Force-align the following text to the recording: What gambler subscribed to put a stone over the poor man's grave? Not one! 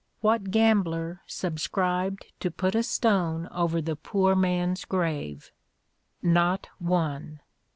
What 0.21 0.49
gambler 0.49 1.21
subscribed 1.27 2.31
to 2.39 2.49
put 2.49 2.73
a 2.73 2.81
stone 2.81 3.47
over 3.51 3.83
the 3.83 3.95
poor 3.95 4.33
man's 4.35 4.83
grave? 4.83 5.51
Not 6.23 6.67
one! 6.79 7.39